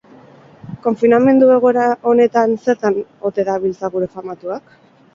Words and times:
Konfinamendu 0.85 1.51
egoeran 1.57 1.95
honetan 2.13 2.59
zertan 2.65 3.01
ote 3.31 3.49
dabiltza 3.55 3.97
gure 3.99 4.13
famatuak? 4.19 4.79